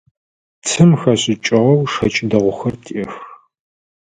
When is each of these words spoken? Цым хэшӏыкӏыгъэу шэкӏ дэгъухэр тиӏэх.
Цым 0.67 0.89
хэшӏыкӏыгъэу 1.01 1.89
шэкӏ 1.93 2.19
дэгъухэр 2.29 2.75
тиӏэх. 2.83 3.13